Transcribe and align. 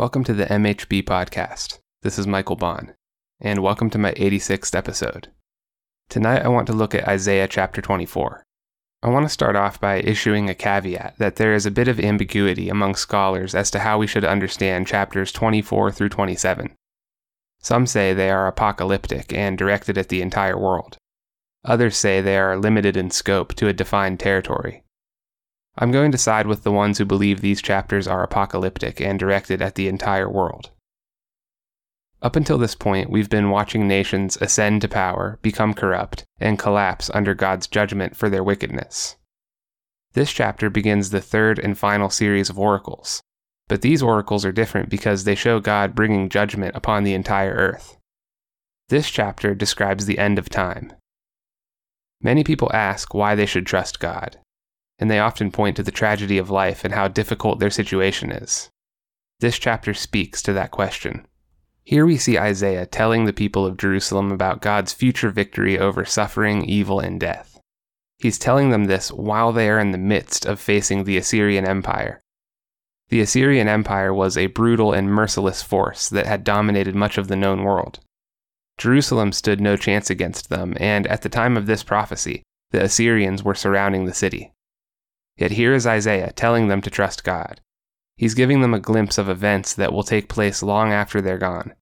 Welcome 0.00 0.24
to 0.24 0.32
the 0.32 0.46
MHB 0.46 1.02
podcast. 1.02 1.78
This 2.00 2.18
is 2.18 2.26
Michael 2.26 2.56
Baun, 2.56 2.94
and 3.38 3.62
welcome 3.62 3.90
to 3.90 3.98
my 3.98 4.12
86th 4.12 4.74
episode. 4.74 5.28
Tonight 6.08 6.40
I 6.40 6.48
want 6.48 6.66
to 6.68 6.72
look 6.72 6.94
at 6.94 7.06
Isaiah 7.06 7.46
chapter 7.46 7.82
24. 7.82 8.42
I 9.02 9.08
want 9.10 9.26
to 9.26 9.28
start 9.28 9.56
off 9.56 9.78
by 9.78 9.96
issuing 9.96 10.48
a 10.48 10.54
caveat 10.54 11.18
that 11.18 11.36
there 11.36 11.52
is 11.52 11.66
a 11.66 11.70
bit 11.70 11.86
of 11.86 12.00
ambiguity 12.00 12.70
among 12.70 12.94
scholars 12.94 13.54
as 13.54 13.70
to 13.72 13.80
how 13.80 13.98
we 13.98 14.06
should 14.06 14.24
understand 14.24 14.86
chapters 14.86 15.32
24 15.32 15.92
through 15.92 16.08
27. 16.08 16.74
Some 17.58 17.86
say 17.86 18.14
they 18.14 18.30
are 18.30 18.46
apocalyptic 18.46 19.34
and 19.34 19.58
directed 19.58 19.98
at 19.98 20.08
the 20.08 20.22
entire 20.22 20.58
world. 20.58 20.96
Others 21.66 21.98
say 21.98 22.22
they 22.22 22.38
are 22.38 22.56
limited 22.56 22.96
in 22.96 23.10
scope 23.10 23.54
to 23.56 23.68
a 23.68 23.74
defined 23.74 24.18
territory. 24.18 24.82
I'm 25.80 25.90
going 25.90 26.12
to 26.12 26.18
side 26.18 26.46
with 26.46 26.62
the 26.62 26.70
ones 26.70 26.98
who 26.98 27.06
believe 27.06 27.40
these 27.40 27.62
chapters 27.62 28.06
are 28.06 28.22
apocalyptic 28.22 29.00
and 29.00 29.18
directed 29.18 29.62
at 29.62 29.76
the 29.76 29.88
entire 29.88 30.28
world. 30.28 30.70
Up 32.20 32.36
until 32.36 32.58
this 32.58 32.74
point, 32.74 33.08
we've 33.08 33.30
been 33.30 33.48
watching 33.48 33.88
nations 33.88 34.36
ascend 34.42 34.82
to 34.82 34.88
power, 34.88 35.38
become 35.40 35.72
corrupt, 35.72 36.24
and 36.38 36.58
collapse 36.58 37.10
under 37.14 37.34
God's 37.34 37.66
judgment 37.66 38.14
for 38.14 38.28
their 38.28 38.44
wickedness. 38.44 39.16
This 40.12 40.30
chapter 40.30 40.68
begins 40.68 41.08
the 41.08 41.22
third 41.22 41.58
and 41.58 41.78
final 41.78 42.10
series 42.10 42.50
of 42.50 42.58
oracles, 42.58 43.22
but 43.66 43.80
these 43.80 44.02
oracles 44.02 44.44
are 44.44 44.52
different 44.52 44.90
because 44.90 45.24
they 45.24 45.34
show 45.34 45.60
God 45.60 45.94
bringing 45.94 46.28
judgment 46.28 46.76
upon 46.76 47.04
the 47.04 47.14
entire 47.14 47.54
earth. 47.54 47.96
This 48.90 49.08
chapter 49.08 49.54
describes 49.54 50.04
the 50.04 50.18
end 50.18 50.38
of 50.38 50.50
time. 50.50 50.92
Many 52.20 52.44
people 52.44 52.70
ask 52.74 53.14
why 53.14 53.34
they 53.34 53.46
should 53.46 53.64
trust 53.64 53.98
God, 53.98 54.36
and 55.00 55.10
they 55.10 55.18
often 55.18 55.50
point 55.50 55.74
to 55.76 55.82
the 55.82 55.90
tragedy 55.90 56.38
of 56.38 56.50
life 56.50 56.84
and 56.84 56.94
how 56.94 57.08
difficult 57.08 57.58
their 57.58 57.70
situation 57.70 58.30
is. 58.30 58.70
This 59.40 59.58
chapter 59.58 59.94
speaks 59.94 60.42
to 60.42 60.52
that 60.52 60.70
question. 60.70 61.26
Here 61.82 62.04
we 62.04 62.18
see 62.18 62.38
Isaiah 62.38 62.84
telling 62.84 63.24
the 63.24 63.32
people 63.32 63.64
of 63.64 63.78
Jerusalem 63.78 64.30
about 64.30 64.60
God's 64.60 64.92
future 64.92 65.30
victory 65.30 65.78
over 65.78 66.04
suffering, 66.04 66.64
evil, 66.66 67.00
and 67.00 67.18
death. 67.18 67.58
He's 68.18 68.38
telling 68.38 68.68
them 68.68 68.84
this 68.84 69.10
while 69.10 69.50
they 69.50 69.70
are 69.70 69.80
in 69.80 69.92
the 69.92 69.98
midst 69.98 70.44
of 70.44 70.60
facing 70.60 71.04
the 71.04 71.16
Assyrian 71.16 71.66
Empire. 71.66 72.20
The 73.08 73.22
Assyrian 73.22 73.66
Empire 73.66 74.12
was 74.12 74.36
a 74.36 74.46
brutal 74.46 74.92
and 74.92 75.10
merciless 75.10 75.62
force 75.62 76.10
that 76.10 76.26
had 76.26 76.44
dominated 76.44 76.94
much 76.94 77.16
of 77.16 77.28
the 77.28 77.34
known 77.34 77.64
world. 77.64 77.98
Jerusalem 78.76 79.32
stood 79.32 79.60
no 79.60 79.76
chance 79.76 80.10
against 80.10 80.50
them, 80.50 80.76
and 80.78 81.06
at 81.06 81.22
the 81.22 81.28
time 81.28 81.56
of 81.56 81.66
this 81.66 81.82
prophecy, 81.82 82.42
the 82.70 82.82
Assyrians 82.84 83.42
were 83.42 83.54
surrounding 83.54 84.04
the 84.04 84.14
city. 84.14 84.52
Yet 85.40 85.52
here 85.52 85.72
is 85.72 85.86
Isaiah 85.86 86.32
telling 86.32 86.68
them 86.68 86.82
to 86.82 86.90
trust 86.90 87.24
God. 87.24 87.62
He's 88.14 88.34
giving 88.34 88.60
them 88.60 88.74
a 88.74 88.78
glimpse 88.78 89.16
of 89.16 89.30
events 89.30 89.72
that 89.72 89.90
will 89.90 90.02
take 90.02 90.28
place 90.28 90.62
long 90.62 90.92
after 90.92 91.22
they're 91.22 91.38
gone. 91.38 91.72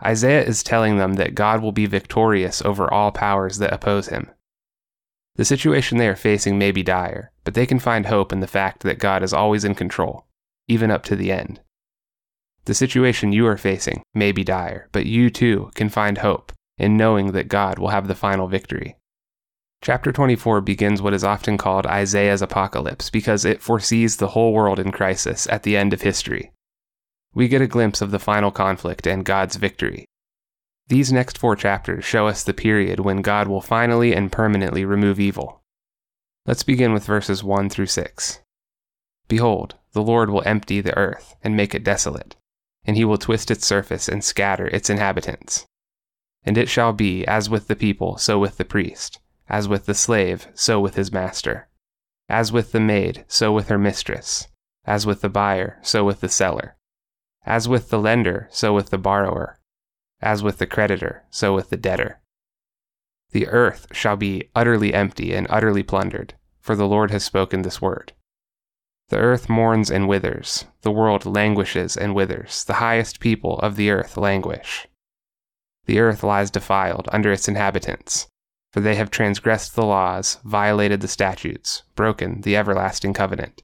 Isaiah 0.00 0.44
is 0.44 0.62
telling 0.62 0.96
them 0.96 1.14
that 1.14 1.34
God 1.34 1.60
will 1.60 1.72
be 1.72 1.86
victorious 1.86 2.62
over 2.62 2.92
all 2.92 3.10
powers 3.10 3.58
that 3.58 3.72
oppose 3.72 4.06
him. 4.06 4.30
The 5.34 5.44
situation 5.44 5.98
they 5.98 6.06
are 6.06 6.14
facing 6.14 6.56
may 6.56 6.70
be 6.70 6.84
dire, 6.84 7.32
but 7.42 7.54
they 7.54 7.66
can 7.66 7.80
find 7.80 8.06
hope 8.06 8.32
in 8.32 8.38
the 8.38 8.46
fact 8.46 8.82
that 8.84 9.00
God 9.00 9.24
is 9.24 9.32
always 9.32 9.64
in 9.64 9.74
control, 9.74 10.26
even 10.68 10.92
up 10.92 11.02
to 11.06 11.16
the 11.16 11.32
end. 11.32 11.60
The 12.66 12.74
situation 12.74 13.32
you 13.32 13.44
are 13.48 13.56
facing 13.56 14.02
may 14.14 14.30
be 14.30 14.44
dire, 14.44 14.88
but 14.92 15.06
you 15.06 15.30
too 15.30 15.72
can 15.74 15.88
find 15.88 16.18
hope 16.18 16.52
in 16.76 16.96
knowing 16.96 17.32
that 17.32 17.48
God 17.48 17.80
will 17.80 17.88
have 17.88 18.06
the 18.06 18.14
final 18.14 18.46
victory. 18.46 18.97
Chapter 19.80 20.10
24 20.10 20.60
begins 20.60 21.00
what 21.00 21.14
is 21.14 21.22
often 21.22 21.56
called 21.56 21.86
Isaiah's 21.86 22.42
apocalypse 22.42 23.10
because 23.10 23.44
it 23.44 23.62
foresees 23.62 24.16
the 24.16 24.28
whole 24.28 24.52
world 24.52 24.78
in 24.78 24.90
crisis 24.90 25.46
at 25.50 25.62
the 25.62 25.76
end 25.76 25.92
of 25.92 26.02
history. 26.02 26.50
We 27.32 27.46
get 27.46 27.62
a 27.62 27.68
glimpse 27.68 28.02
of 28.02 28.10
the 28.10 28.18
final 28.18 28.50
conflict 28.50 29.06
and 29.06 29.24
God's 29.24 29.56
victory. 29.56 30.04
These 30.88 31.12
next 31.12 31.38
four 31.38 31.54
chapters 31.54 32.04
show 32.04 32.26
us 32.26 32.42
the 32.42 32.52
period 32.52 33.00
when 33.00 33.22
God 33.22 33.46
will 33.46 33.60
finally 33.60 34.12
and 34.12 34.32
permanently 34.32 34.84
remove 34.84 35.20
evil. 35.20 35.62
Let's 36.44 36.64
begin 36.64 36.92
with 36.92 37.06
verses 37.06 37.44
1 37.44 37.70
through 37.70 37.86
6. 37.86 38.40
Behold, 39.28 39.76
the 39.92 40.02
Lord 40.02 40.28
will 40.28 40.42
empty 40.44 40.80
the 40.80 40.96
earth 40.96 41.36
and 41.44 41.56
make 41.56 41.74
it 41.74 41.84
desolate, 41.84 42.34
and 42.84 42.96
he 42.96 43.04
will 43.04 43.18
twist 43.18 43.50
its 43.50 43.66
surface 43.66 44.08
and 44.08 44.24
scatter 44.24 44.66
its 44.66 44.90
inhabitants. 44.90 45.66
And 46.42 46.58
it 46.58 46.68
shall 46.68 46.92
be 46.92 47.24
as 47.26 47.48
with 47.48 47.68
the 47.68 47.76
people, 47.76 48.16
so 48.16 48.38
with 48.38 48.56
the 48.56 48.64
priest 48.64 49.20
as 49.48 49.66
with 49.66 49.86
the 49.86 49.94
slave, 49.94 50.48
so 50.54 50.78
with 50.78 50.94
his 50.94 51.12
master. 51.12 51.68
As 52.28 52.52
with 52.52 52.72
the 52.72 52.80
maid, 52.80 53.24
so 53.28 53.52
with 53.52 53.68
her 53.68 53.78
mistress. 53.78 54.48
As 54.84 55.06
with 55.06 55.22
the 55.22 55.28
buyer, 55.28 55.78
so 55.82 56.04
with 56.04 56.20
the 56.20 56.28
seller. 56.28 56.76
As 57.46 57.68
with 57.68 57.88
the 57.88 57.98
lender, 57.98 58.48
so 58.50 58.74
with 58.74 58.90
the 58.90 58.98
borrower. 58.98 59.58
As 60.20 60.42
with 60.42 60.58
the 60.58 60.66
creditor, 60.66 61.24
so 61.30 61.54
with 61.54 61.70
the 61.70 61.76
debtor. 61.76 62.20
The 63.30 63.48
earth 63.48 63.86
shall 63.92 64.16
be 64.16 64.50
utterly 64.54 64.92
empty 64.92 65.34
and 65.34 65.46
utterly 65.48 65.82
plundered, 65.82 66.34
for 66.60 66.74
the 66.74 66.88
Lord 66.88 67.10
has 67.10 67.24
spoken 67.24 67.62
this 67.62 67.80
word. 67.80 68.12
The 69.08 69.18
earth 69.18 69.48
mourns 69.48 69.90
and 69.90 70.06
withers, 70.06 70.66
the 70.82 70.90
world 70.90 71.24
languishes 71.24 71.96
and 71.96 72.14
withers, 72.14 72.64
the 72.64 72.74
highest 72.74 73.20
people 73.20 73.58
of 73.60 73.76
the 73.76 73.90
earth 73.90 74.18
languish. 74.18 74.86
The 75.86 75.98
earth 76.00 76.22
lies 76.22 76.50
defiled 76.50 77.08
under 77.10 77.32
its 77.32 77.48
inhabitants, 77.48 78.28
for 78.72 78.80
they 78.80 78.94
have 78.94 79.10
transgressed 79.10 79.74
the 79.74 79.84
laws, 79.84 80.38
violated 80.44 81.00
the 81.00 81.08
statutes, 81.08 81.82
broken 81.94 82.42
the 82.42 82.56
everlasting 82.56 83.14
covenant. 83.14 83.62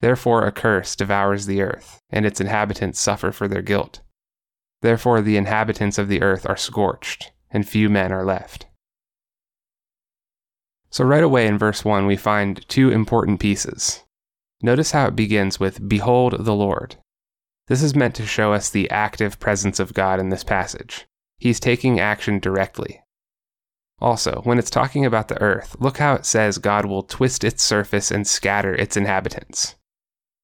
Therefore, 0.00 0.44
a 0.44 0.52
curse 0.52 0.96
devours 0.96 1.46
the 1.46 1.62
earth, 1.62 2.00
and 2.10 2.26
its 2.26 2.40
inhabitants 2.40 2.98
suffer 2.98 3.30
for 3.30 3.46
their 3.46 3.62
guilt. 3.62 4.00
Therefore, 4.80 5.22
the 5.22 5.36
inhabitants 5.36 5.96
of 5.96 6.08
the 6.08 6.22
earth 6.22 6.44
are 6.44 6.56
scorched, 6.56 7.30
and 7.50 7.68
few 7.68 7.88
men 7.88 8.12
are 8.12 8.24
left. 8.24 8.66
So, 10.90 11.04
right 11.04 11.22
away 11.22 11.46
in 11.46 11.56
verse 11.56 11.84
1, 11.84 12.06
we 12.06 12.16
find 12.16 12.68
two 12.68 12.90
important 12.90 13.38
pieces. 13.38 14.02
Notice 14.60 14.90
how 14.90 15.06
it 15.06 15.16
begins 15.16 15.60
with, 15.60 15.88
Behold 15.88 16.44
the 16.44 16.54
Lord. 16.54 16.96
This 17.68 17.82
is 17.82 17.94
meant 17.94 18.16
to 18.16 18.26
show 18.26 18.52
us 18.52 18.68
the 18.68 18.90
active 18.90 19.38
presence 19.38 19.78
of 19.78 19.94
God 19.94 20.18
in 20.18 20.30
this 20.30 20.44
passage. 20.44 21.06
He's 21.38 21.60
taking 21.60 22.00
action 22.00 22.40
directly. 22.40 23.01
Also, 24.02 24.40
when 24.42 24.58
it's 24.58 24.68
talking 24.68 25.06
about 25.06 25.28
the 25.28 25.40
earth, 25.40 25.76
look 25.78 25.98
how 25.98 26.14
it 26.14 26.26
says 26.26 26.58
God 26.58 26.86
will 26.86 27.04
twist 27.04 27.44
its 27.44 27.62
surface 27.62 28.10
and 28.10 28.26
scatter 28.26 28.74
its 28.74 28.96
inhabitants. 28.96 29.76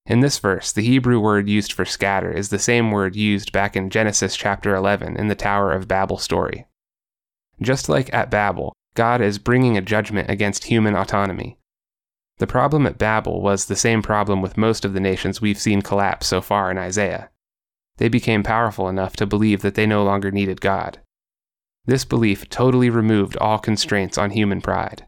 In 0.06 0.20
this 0.20 0.38
verse, 0.38 0.70
the 0.70 0.82
Hebrew 0.82 1.18
word 1.18 1.48
used 1.48 1.72
for 1.72 1.84
scatter 1.84 2.30
is 2.30 2.50
the 2.50 2.60
same 2.60 2.92
word 2.92 3.16
used 3.16 3.50
back 3.50 3.74
in 3.74 3.90
Genesis 3.90 4.36
chapter 4.36 4.76
11 4.76 5.16
in 5.16 5.26
the 5.26 5.34
Tower 5.34 5.72
of 5.72 5.88
Babel 5.88 6.18
story. 6.18 6.66
Just 7.60 7.88
like 7.88 8.14
at 8.14 8.30
Babel, 8.30 8.72
God 8.94 9.20
is 9.20 9.38
bringing 9.38 9.76
a 9.76 9.82
judgment 9.82 10.30
against 10.30 10.64
human 10.64 10.94
autonomy. 10.94 11.58
The 12.36 12.46
problem 12.46 12.86
at 12.86 12.96
Babel 12.96 13.42
was 13.42 13.66
the 13.66 13.74
same 13.74 14.02
problem 14.02 14.40
with 14.40 14.56
most 14.56 14.84
of 14.84 14.92
the 14.92 15.00
nations 15.00 15.40
we've 15.40 15.58
seen 15.58 15.82
collapse 15.82 16.28
so 16.28 16.40
far 16.40 16.70
in 16.70 16.78
Isaiah. 16.78 17.28
They 17.96 18.08
became 18.08 18.44
powerful 18.44 18.88
enough 18.88 19.16
to 19.16 19.26
believe 19.26 19.62
that 19.62 19.74
they 19.74 19.84
no 19.84 20.04
longer 20.04 20.30
needed 20.30 20.60
God. 20.60 21.00
This 21.88 22.04
belief 22.04 22.46
totally 22.50 22.90
removed 22.90 23.38
all 23.38 23.58
constraints 23.58 24.18
on 24.18 24.28
human 24.28 24.60
pride. 24.60 25.06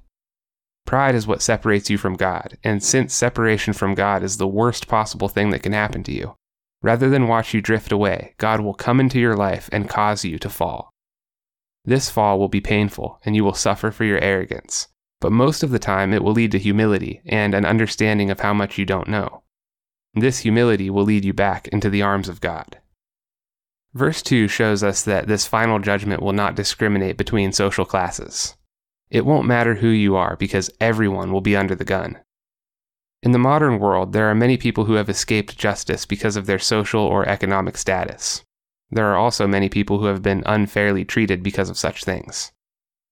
Pride 0.87 1.15
is 1.15 1.27
what 1.27 1.43
separates 1.43 1.91
you 1.91 1.99
from 1.99 2.15
God, 2.15 2.57
and 2.65 2.83
since 2.83 3.13
separation 3.13 3.75
from 3.75 3.95
God 3.95 4.23
is 4.23 4.39
the 4.39 4.49
worst 4.49 4.89
possible 4.89 5.29
thing 5.29 5.51
that 5.51 5.63
can 5.63 5.75
happen 5.75 6.03
to 6.05 6.13
you, 6.13 6.37
rather 6.81 7.11
than 7.11 7.29
watch 7.29 7.53
you 7.53 7.61
drift 7.61 7.93
away, 7.93 8.35
God 8.39 8.63
will 8.63 8.73
come 8.73 8.99
into 8.99 9.21
your 9.21 9.37
life 9.37 9.69
and 9.71 9.91
cause 9.91 10.25
you 10.25 10.39
to 10.39 10.49
fall. 10.49 10.91
This 11.85 12.09
fall 12.09 12.39
will 12.39 12.49
be 12.49 12.63
painful, 12.63 13.21
and 13.27 13.37
you 13.37 13.45
will 13.45 13.53
suffer 13.53 13.91
for 13.91 14.05
your 14.05 14.19
arrogance, 14.19 14.89
but 15.21 15.33
most 15.33 15.63
of 15.63 15.73
the 15.73 15.79
time 15.79 16.15
it 16.15 16.25
will 16.25 16.33
lead 16.33 16.51
to 16.53 16.59
humility 16.59 17.21
and 17.27 17.55
an 17.55 17.67
understanding 17.67 18.31
of 18.31 18.41
how 18.41 18.55
much 18.55 18.79
you 18.79 18.87
don't 18.87 19.07
know. 19.07 19.43
This 20.15 20.39
humility 20.39 20.89
will 20.89 21.05
lead 21.05 21.27
you 21.27 21.35
back 21.35 21.69
into 21.69 21.91
the 21.91 22.01
arms 22.01 22.31
of 22.31 22.41
God. 22.41 22.80
Verse 23.93 24.23
2 24.23 24.47
shows 24.47 24.85
us 24.85 25.03
that 25.03 25.27
this 25.27 25.47
final 25.47 25.79
judgment 25.79 26.23
will 26.23 26.33
not 26.33 26.55
discriminate 26.55 27.17
between 27.17 27.53
social 27.53 27.85
classes. 27.85 28.57
It 29.11 29.27
won't 29.27 29.49
matter 29.49 29.75
who 29.75 29.89
you 29.89 30.15
are 30.15 30.37
because 30.37 30.71
everyone 30.81 31.33
will 31.33 31.41
be 31.41 31.57
under 31.57 31.75
the 31.75 31.85
gun. 31.85 32.19
In 33.23 33.33
the 33.33 33.39
modern 33.39 33.81
world, 33.81 34.13
there 34.13 34.31
are 34.31 34.35
many 34.35 34.57
people 34.57 34.85
who 34.85 34.95
have 34.95 35.09
escaped 35.09 35.59
justice 35.59 36.07
because 36.07 36.37
of 36.37 36.47
their 36.47 36.59
social 36.59 37.03
or 37.03 37.29
economic 37.29 37.77
status. 37.77 38.45
There 38.91 39.07
are 39.07 39.17
also 39.17 39.47
many 39.47 39.69
people 39.69 39.99
who 39.99 40.07
have 40.07 40.23
been 40.23 40.43
unfairly 40.47 41.05
treated 41.05 41.43
because 41.43 41.69
of 41.69 41.77
such 41.77 42.05
things. 42.05 42.53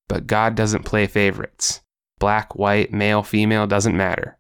But 0.09 0.27
God 0.27 0.55
doesn't 0.55 0.85
play 0.85 1.07
favorites. 1.07 1.83
Black, 2.19 2.55
white, 2.57 2.93
male, 2.93 3.23
female 3.23 3.67
doesn't 3.67 3.97
matter. 3.97 4.39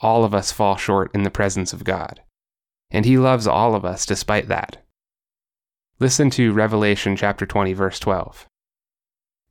All 0.00 0.24
of 0.24 0.34
us 0.34 0.52
fall 0.52 0.76
short 0.76 1.10
in 1.14 1.22
the 1.22 1.30
presence 1.30 1.72
of 1.72 1.84
God. 1.84 2.20
And 2.90 3.04
He 3.04 3.16
loves 3.18 3.46
all 3.46 3.74
of 3.74 3.84
us 3.84 4.04
despite 4.04 4.48
that. 4.48 4.85
Listen 5.98 6.28
to 6.28 6.52
Revelation 6.52 7.16
chapter 7.16 7.46
20, 7.46 7.72
verse 7.72 7.98
12. 7.98 8.46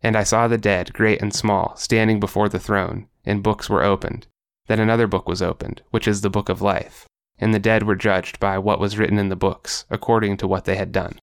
And 0.03 0.15
I 0.15 0.21
saw 0.21 0.47
the 0.47 0.59
dead, 0.59 0.94
great 0.94 1.19
and 1.19 1.33
small, 1.33 1.75
standing 1.75 2.19
before 2.19 2.50
the 2.50 2.59
throne, 2.59 3.07
and 3.25 3.42
books 3.42 3.68
were 3.68 3.83
opened. 3.83 4.27
Then 4.68 4.80
another 4.80 5.07
book 5.07 5.27
was 5.27 5.42
opened, 5.42 5.81
which 5.89 6.07
is 6.07 6.21
the 6.21 6.30
book 6.30 6.47
of 6.47 6.62
life. 6.62 7.07
and 7.38 7.53
the 7.53 7.59
dead 7.59 7.83
were 7.83 7.95
judged 7.95 8.39
by 8.39 8.57
what 8.57 8.80
was 8.80 8.97
written 8.97 9.18
in 9.18 9.30
the 9.30 9.36
books, 9.36 9.86
according 9.89 10.38
to 10.38 10.47
what 10.47 10.65
they 10.65 10.75
had 10.75 10.92
done. 10.92 11.19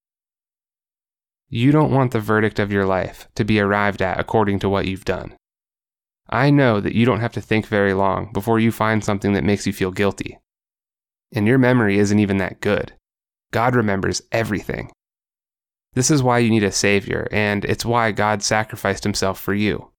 You 1.48 1.70
don't 1.72 1.92
want 1.92 2.12
the 2.12 2.20
verdict 2.20 2.58
of 2.58 2.72
your 2.72 2.84
life 2.84 3.28
to 3.34 3.44
be 3.44 3.60
arrived 3.60 4.02
at 4.02 4.18
according 4.18 4.58
to 4.58 4.68
what 4.68 4.86
you've 4.86 5.04
done. 5.04 5.36
I 6.28 6.50
know 6.50 6.80
that 6.80 6.94
you 6.94 7.06
don't 7.06 7.20
have 7.20 7.32
to 7.32 7.40
think 7.40 7.66
very 7.66 7.94
long 7.94 8.32
before 8.32 8.58
you 8.58 8.72
find 8.72 9.04
something 9.04 9.34
that 9.34 9.44
makes 9.44 9.66
you 9.66 9.72
feel 9.72 9.90
guilty. 9.90 10.38
And 11.32 11.46
your 11.46 11.58
memory 11.58 11.98
isn't 11.98 12.18
even 12.18 12.38
that 12.38 12.60
good. 12.60 12.94
God 13.52 13.74
remembers 13.74 14.22
everything. 14.32 14.90
This 15.94 16.10
is 16.10 16.22
why 16.22 16.38
you 16.38 16.50
need 16.50 16.64
a 16.64 16.72
Savior, 16.72 17.28
and 17.30 17.64
it's 17.64 17.84
why 17.84 18.12
God 18.12 18.42
sacrificed 18.42 19.04
Himself 19.04 19.38
for 19.38 19.52
you. 19.52 19.90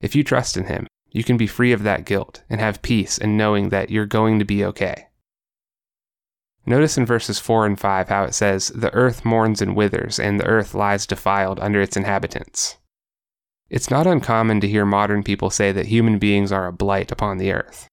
If 0.00 0.14
you 0.14 0.24
trust 0.24 0.56
in 0.56 0.64
Him, 0.64 0.86
you 1.10 1.24
can 1.24 1.36
be 1.36 1.46
free 1.46 1.72
of 1.72 1.82
that 1.82 2.04
guilt 2.04 2.42
and 2.48 2.60
have 2.60 2.82
peace 2.82 3.18
in 3.18 3.36
knowing 3.36 3.68
that 3.68 3.90
you're 3.90 4.06
going 4.06 4.38
to 4.38 4.44
be 4.44 4.64
okay. 4.64 5.08
Notice 6.64 6.98
in 6.98 7.06
verses 7.06 7.38
4 7.38 7.66
and 7.66 7.80
5 7.80 8.08
how 8.08 8.24
it 8.24 8.34
says, 8.34 8.68
The 8.68 8.92
earth 8.92 9.24
mourns 9.24 9.62
and 9.62 9.74
withers, 9.74 10.18
and 10.18 10.38
the 10.38 10.46
earth 10.46 10.74
lies 10.74 11.06
defiled 11.06 11.60
under 11.60 11.80
its 11.80 11.96
inhabitants. 11.96 12.76
It's 13.70 13.90
not 13.90 14.06
uncommon 14.06 14.60
to 14.60 14.68
hear 14.68 14.86
modern 14.86 15.22
people 15.22 15.50
say 15.50 15.72
that 15.72 15.86
human 15.86 16.18
beings 16.18 16.52
are 16.52 16.66
a 16.66 16.72
blight 16.72 17.10
upon 17.12 17.38
the 17.38 17.52
earth. 17.52 17.88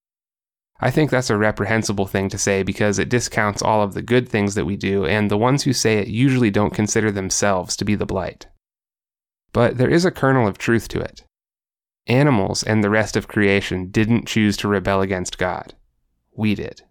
I 0.79 0.91
think 0.91 1.09
that's 1.09 1.29
a 1.29 1.37
reprehensible 1.37 2.05
thing 2.05 2.27
to 2.29 2.37
say 2.37 2.61
because 2.61 2.99
it 2.99 3.09
discounts 3.09 3.61
all 3.61 3.81
of 3.81 3.93
the 3.93 4.01
good 4.01 4.27
things 4.27 4.55
that 4.55 4.65
we 4.65 4.75
do, 4.75 5.05
and 5.05 5.31
the 5.31 5.37
ones 5.37 5.63
who 5.63 5.71
say 5.71 5.99
it 5.99 6.07
usually 6.07 6.51
don't 6.51 6.73
consider 6.73 7.11
themselves 7.11 7.77
to 7.77 7.85
be 7.85 7.95
the 7.95 8.05
blight. 8.05 8.47
But 9.53 9.77
there 9.77 9.89
is 9.89 10.03
a 10.03 10.11
kernel 10.11 10.47
of 10.47 10.57
truth 10.57 10.89
to 10.89 10.99
it. 10.99 11.23
Animals 12.07 12.61
and 12.61 12.83
the 12.83 12.89
rest 12.89 13.15
of 13.15 13.27
creation 13.27 13.89
didn't 13.89 14.27
choose 14.27 14.57
to 14.57 14.67
rebel 14.67 15.01
against 15.01 15.37
God. 15.37 15.73
We 16.35 16.55
did. 16.55 16.81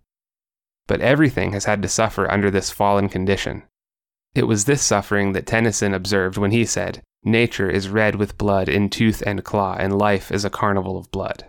But 0.87 1.03
everything 1.03 1.53
has 1.53 1.67
had 1.67 1.83
to 1.83 1.89
suffer 1.89 2.31
under 2.31 2.51
this 2.51 2.71
fallen 2.71 3.09
condition. 3.11 3.65
It 4.35 4.49
was 4.49 4.65
this 4.65 4.83
suffering 4.83 5.33
that 5.33 5.47
Tennyson 5.47 5.95
observed 5.95 6.39
when 6.39 6.51
he 6.51 6.65
said, 6.65 7.03
Nature 7.23 7.71
is 7.71 7.89
red 7.89 8.17
with 8.17 8.39
blood 8.39 8.69
in 8.69 8.91
tooth 8.91 9.23
and 9.27 9.45
claw, 9.45 9.77
and 9.79 9.97
life 9.97 10.33
is 10.33 10.45
a 10.45 10.51
carnival 10.51 10.99
of 10.99 11.11
blood. 11.11 11.45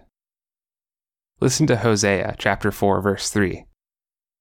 Listen 1.45 1.67
to 1.67 1.77
Hosea 1.77 2.33
chapter 2.39 2.71
4 2.71 3.01
verse 3.01 3.29
3. 3.29 3.67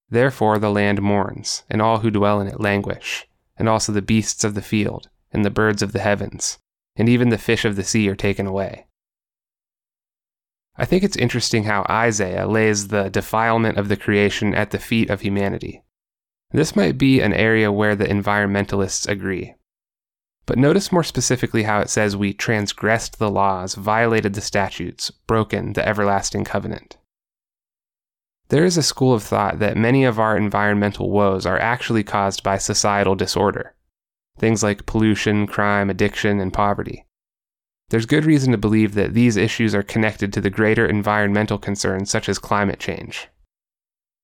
Therefore 0.08 0.58
the 0.58 0.70
land 0.70 1.02
mourns, 1.02 1.62
and 1.68 1.82
all 1.82 1.98
who 1.98 2.10
dwell 2.10 2.40
in 2.40 2.46
it 2.46 2.62
languish, 2.62 3.26
and 3.58 3.68
also 3.68 3.92
the 3.92 4.00
beasts 4.00 4.42
of 4.42 4.54
the 4.54 4.62
field, 4.62 5.10
and 5.30 5.44
the 5.44 5.50
birds 5.50 5.82
of 5.82 5.92
the 5.92 5.98
heavens, 5.98 6.58
and 6.96 7.06
even 7.06 7.28
the 7.28 7.36
fish 7.36 7.66
of 7.66 7.76
the 7.76 7.84
sea 7.84 8.08
are 8.08 8.16
taken 8.16 8.46
away. 8.46 8.86
I 10.78 10.86
think 10.86 11.04
it's 11.04 11.18
interesting 11.18 11.64
how 11.64 11.84
Isaiah 11.90 12.48
lays 12.48 12.88
the 12.88 13.10
defilement 13.10 13.76
of 13.76 13.90
the 13.90 13.98
creation 13.98 14.54
at 14.54 14.70
the 14.70 14.78
feet 14.78 15.10
of 15.10 15.20
humanity. 15.20 15.82
This 16.52 16.74
might 16.74 16.96
be 16.96 17.20
an 17.20 17.34
area 17.34 17.70
where 17.70 17.94
the 17.94 18.06
environmentalists 18.06 19.06
agree. 19.06 19.56
But 20.46 20.58
notice 20.58 20.92
more 20.92 21.04
specifically 21.04 21.62
how 21.62 21.80
it 21.80 21.88
says 21.88 22.16
we 22.16 22.34
transgressed 22.34 23.18
the 23.18 23.30
laws, 23.30 23.74
violated 23.74 24.34
the 24.34 24.40
statutes, 24.40 25.10
broken 25.10 25.72
the 25.72 25.86
everlasting 25.86 26.44
covenant. 26.44 26.98
There 28.48 28.64
is 28.64 28.76
a 28.76 28.82
school 28.82 29.14
of 29.14 29.22
thought 29.22 29.58
that 29.58 29.76
many 29.76 30.04
of 30.04 30.18
our 30.18 30.36
environmental 30.36 31.10
woes 31.10 31.46
are 31.46 31.58
actually 31.58 32.04
caused 32.04 32.42
by 32.42 32.58
societal 32.58 33.14
disorder. 33.14 33.74
Things 34.38 34.62
like 34.62 34.86
pollution, 34.86 35.46
crime, 35.46 35.88
addiction, 35.88 36.40
and 36.40 36.52
poverty. 36.52 37.06
There's 37.88 38.06
good 38.06 38.24
reason 38.24 38.52
to 38.52 38.58
believe 38.58 38.94
that 38.94 39.14
these 39.14 39.36
issues 39.36 39.74
are 39.74 39.82
connected 39.82 40.32
to 40.32 40.40
the 40.40 40.50
greater 40.50 40.86
environmental 40.86 41.58
concerns 41.58 42.10
such 42.10 42.28
as 42.28 42.38
climate 42.38 42.80
change. 42.80 43.28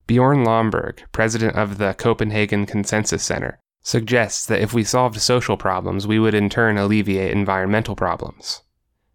Bjorn 0.06 0.44
Lomborg, 0.44 1.00
president 1.12 1.56
of 1.56 1.78
the 1.78 1.94
Copenhagen 1.94 2.66
Consensus 2.66 3.22
Center, 3.22 3.60
suggests 3.82 4.46
that 4.46 4.60
if 4.60 4.74
we 4.74 4.84
solved 4.84 5.20
social 5.20 5.56
problems, 5.56 6.06
we 6.06 6.18
would 6.18 6.34
in 6.34 6.48
turn 6.48 6.76
alleviate 6.76 7.32
environmental 7.32 7.96
problems. 7.96 8.62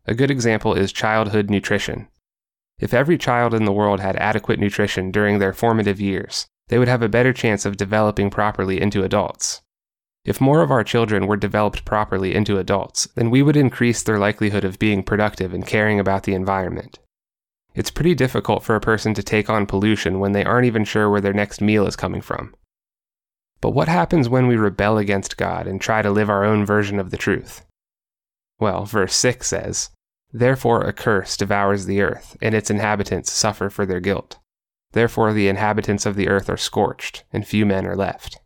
A 0.05 0.13
good 0.13 0.31
example 0.31 0.73
is 0.73 0.91
childhood 0.91 1.49
nutrition. 1.49 2.07
If 2.79 2.93
every 2.93 3.17
child 3.17 3.53
in 3.53 3.65
the 3.65 3.71
world 3.71 3.99
had 3.99 4.15
adequate 4.17 4.59
nutrition 4.59 5.11
during 5.11 5.39
their 5.39 5.53
formative 5.53 6.01
years, 6.01 6.47
they 6.67 6.77
would 6.77 6.87
have 6.87 7.01
a 7.01 7.09
better 7.09 7.31
chance 7.31 7.65
of 7.65 7.77
developing 7.77 8.29
properly 8.29 8.81
into 8.81 9.03
adults. 9.03 9.61
If 10.25 10.41
more 10.41 10.61
of 10.61 10.71
our 10.71 10.83
children 10.83 11.27
were 11.27 11.37
developed 11.37 11.85
properly 11.85 12.33
into 12.33 12.57
adults, 12.57 13.07
then 13.15 13.29
we 13.29 13.43
would 13.43 13.55
increase 13.55 14.01
their 14.01 14.17
likelihood 14.17 14.63
of 14.63 14.79
being 14.79 15.03
productive 15.03 15.53
and 15.53 15.65
caring 15.65 15.99
about 15.99 16.23
the 16.23 16.33
environment. 16.33 16.99
It's 17.75 17.91
pretty 17.91 18.15
difficult 18.15 18.63
for 18.63 18.75
a 18.75 18.81
person 18.81 19.13
to 19.13 19.23
take 19.23 19.49
on 19.49 19.67
pollution 19.67 20.19
when 20.19 20.31
they 20.31 20.43
aren't 20.43 20.65
even 20.65 20.83
sure 20.83 21.09
where 21.09 21.21
their 21.21 21.33
next 21.33 21.61
meal 21.61 21.85
is 21.85 21.95
coming 21.95 22.21
from. 22.21 22.55
But 23.65 23.71
what 23.71 23.87
happens 23.87 24.29
when 24.29 24.45
we 24.45 24.57
rebel 24.57 24.99
against 24.99 25.37
God 25.37 25.65
and 25.65 25.81
try 25.81 26.03
to 26.03 26.11
live 26.11 26.29
our 26.29 26.45
own 26.45 26.67
version 26.67 26.99
of 26.99 27.09
the 27.09 27.17
truth? 27.17 27.65
Well, 28.59 28.85
verse 28.85 29.15
6 29.15 29.47
says, 29.47 29.89
Therefore 30.31 30.83
a 30.83 30.93
curse 30.93 31.35
devours 31.35 31.87
the 31.87 31.99
earth, 32.03 32.37
and 32.43 32.53
its 32.53 32.69
inhabitants 32.69 33.31
suffer 33.31 33.71
for 33.71 33.83
their 33.83 33.99
guilt. 33.99 34.37
Therefore 34.91 35.33
the 35.33 35.47
inhabitants 35.47 36.05
of 36.05 36.15
the 36.15 36.27
earth 36.27 36.47
are 36.47 36.57
scorched, 36.57 37.23
and 37.33 37.47
few 37.47 37.65
men 37.65 37.87
are 37.87 37.95
left. 37.95 38.37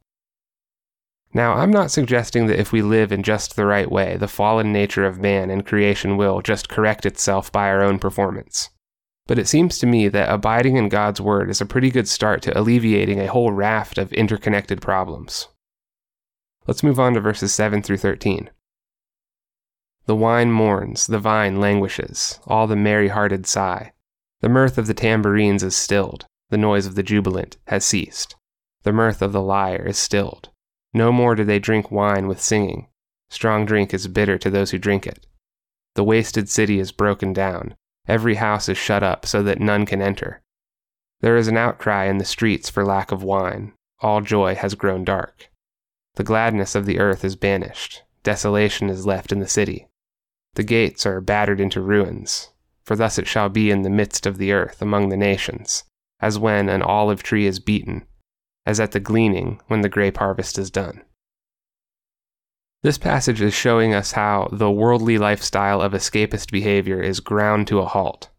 Now, 1.34 1.52
I'm 1.56 1.72
not 1.72 1.92
suggesting 1.92 2.48
that 2.48 2.60
if 2.62 2.72
we 2.72 2.82
live 2.82 3.12
in 3.12 3.22
just 3.22 3.58
the 3.58 3.66
right 3.66 3.92
way, 3.92 4.16
the 4.16 4.30
fallen 4.30 4.72
nature 4.72 5.06
of 5.06 5.20
man 5.20 5.50
and 5.50 5.66
creation 5.66 6.16
will 6.16 6.42
just 6.42 6.70
correct 6.70 7.06
itself 7.06 7.52
by 7.52 7.68
our 7.68 7.84
own 7.84 8.00
performance. 8.00 8.70
But 9.30 9.38
it 9.38 9.48
seems 9.48 9.78
to 9.78 9.86
me 9.86 10.10
that 10.10 10.34
abiding 10.34 10.76
in 10.76 10.90
God's 10.90 11.22
Word 11.22 11.50
is 11.50 11.62
a 11.62 11.66
pretty 11.66 11.90
good 11.90 12.10
start 12.10 12.42
to 12.42 12.60
alleviating 12.60 13.22
a 13.22 13.28
whole 13.28 13.54
raft 13.54 13.98
of 13.98 14.12
interconnected 14.12 14.82
problems. 14.82 15.48
Let's 16.68 16.84
move 16.84 17.00
on 17.00 17.14
to 17.14 17.22
verses 17.22 17.54
7 17.54 17.82
through 17.82 17.98
13. 17.98 18.50
The 20.06 20.16
wine 20.16 20.52
mourns, 20.52 21.08
the 21.08 21.20
vine 21.20 21.62
languishes, 21.62 22.40
all 22.48 22.68
the 22.68 22.76
merry 22.76 23.10
hearted 23.10 23.46
sigh. 23.46 23.94
The 24.42 24.50
mirth 24.50 24.78
of 24.78 24.88
the 24.88 24.94
tambourines 24.94 25.64
is 25.64 25.78
stilled, 25.78 26.26
the 26.50 26.58
noise 26.58 26.88
of 26.88 26.96
the 26.96 27.04
jubilant 27.04 27.58
has 27.68 27.86
ceased. 27.86 28.36
The 28.84 28.92
mirth 28.92 29.22
of 29.22 29.32
the 29.32 29.42
lyre 29.42 29.86
is 29.86 29.98
stilled 29.98 30.50
no 30.94 31.12
more 31.12 31.36
do 31.36 31.44
they 31.44 31.60
drink 31.60 31.92
wine 31.92 32.28
with 32.28 32.42
singing. 32.42 32.88
Strong 33.30 33.66
drink 33.66 33.94
is 33.94 34.08
bitter 34.08 34.38
to 34.40 34.50
those 34.50 34.72
who 34.72 34.80
drink 34.80 35.06
it. 35.06 35.26
The 35.96 36.04
wasted 36.04 36.50
city 36.50 36.80
is 36.80 36.92
broken 36.92 37.32
down. 37.34 37.76
Every 38.08 38.36
house 38.36 38.70
is 38.70 38.78
shut 38.78 39.04
up 39.04 39.26
so 39.26 39.44
that 39.44 39.60
none 39.60 39.86
can 39.86 40.02
enter. 40.02 40.42
There 41.22 41.38
is 41.38 41.48
an 41.48 41.58
outcry 41.58 42.06
in 42.06 42.18
the 42.18 42.26
streets 42.26 42.70
for 42.70 42.86
lack 42.86 43.12
of 43.12 43.24
wine. 43.24 43.74
All 44.02 44.22
joy 44.22 44.56
has 44.56 44.76
grown 44.76 45.04
dark. 45.04 45.50
The 46.16 46.24
gladness 46.24 46.76
of 46.76 46.86
the 46.86 47.00
earth 47.00 47.24
is 47.24 47.36
banished. 47.36 48.04
Desolation 48.24 48.90
is 48.90 49.06
left 49.06 49.32
in 49.32 49.40
the 49.40 49.48
city. 49.48 49.88
The 50.56 50.64
gates 50.64 51.06
are 51.06 51.22
battered 51.22 51.60
into 51.60 51.82
ruins. 51.82 52.50
For 52.84 52.96
thus 52.96 53.20
it 53.20 53.28
shall 53.28 53.50
be 53.50 53.70
in 53.70 53.84
the 53.84 53.90
midst 53.90 54.26
of 54.26 54.40
the 54.40 54.52
earth 54.52 54.82
among 54.82 55.10
the 55.10 55.18
nations, 55.18 55.84
as 56.20 56.40
when 56.40 56.70
an 56.70 56.82
olive 56.82 57.22
tree 57.22 57.46
is 57.46 57.60
beaten, 57.60 58.08
as 58.66 58.80
at 58.80 58.94
the 58.94 59.00
gleaning 59.00 59.62
when 59.68 59.82
the 59.82 59.90
grape 59.90 60.18
harvest 60.18 60.58
is 60.58 60.72
done. 60.72 61.04
This 62.82 62.98
passage 62.98 63.42
is 63.42 63.54
showing 63.54 63.94
us 63.94 64.14
how 64.14 64.48
the 64.52 64.72
worldly 64.72 65.18
lifestyle 65.18 65.82
of 65.82 65.92
escapist 65.92 66.52
behavior 66.52 67.02
is 67.02 67.20
ground 67.20 67.68
to 67.68 67.80
a 67.80 67.86
halt. 67.86 68.30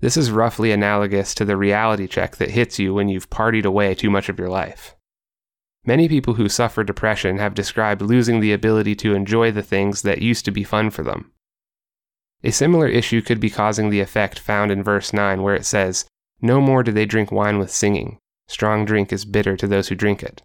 This 0.00 0.16
is 0.16 0.30
roughly 0.30 0.70
analogous 0.70 1.34
to 1.34 1.44
the 1.44 1.56
reality 1.56 2.06
check 2.06 2.36
that 2.36 2.50
hits 2.50 2.78
you 2.78 2.94
when 2.94 3.08
you've 3.08 3.30
partied 3.30 3.64
away 3.64 3.94
too 3.94 4.10
much 4.10 4.28
of 4.28 4.38
your 4.38 4.48
life. 4.48 4.94
Many 5.84 6.08
people 6.08 6.34
who 6.34 6.48
suffer 6.48 6.84
depression 6.84 7.38
have 7.38 7.54
described 7.54 8.02
losing 8.02 8.40
the 8.40 8.52
ability 8.52 8.94
to 8.96 9.14
enjoy 9.14 9.50
the 9.50 9.62
things 9.62 10.02
that 10.02 10.22
used 10.22 10.44
to 10.44 10.50
be 10.50 10.64
fun 10.64 10.90
for 10.90 11.02
them. 11.02 11.32
A 12.44 12.52
similar 12.52 12.86
issue 12.86 13.22
could 13.22 13.40
be 13.40 13.50
causing 13.50 13.90
the 13.90 14.00
effect 14.00 14.38
found 14.38 14.70
in 14.70 14.82
verse 14.82 15.12
9, 15.12 15.42
where 15.42 15.54
it 15.54 15.64
says, 15.64 16.04
No 16.40 16.60
more 16.60 16.82
do 16.82 16.92
they 16.92 17.06
drink 17.06 17.32
wine 17.32 17.58
with 17.58 17.70
singing, 17.70 18.18
Strong 18.48 18.84
drink 18.84 19.12
is 19.12 19.24
bitter 19.24 19.56
to 19.56 19.66
those 19.66 19.88
who 19.88 19.94
drink 19.94 20.22
it. 20.22 20.42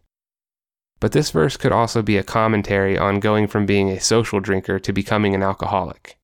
But 1.01 1.12
this 1.12 1.31
verse 1.31 1.58
could 1.58 1.72
also 1.72 2.03
be 2.03 2.17
a 2.17 2.24
commentary 2.24 2.98
on 2.98 3.20
going 3.20 3.48
from 3.48 3.65
being 3.65 3.89
a 3.89 4.00
social 4.00 4.39
drinker 4.39 4.79
to 4.79 4.93
becoming 4.93 5.34
an 5.36 5.41
alcoholic. 5.41 6.17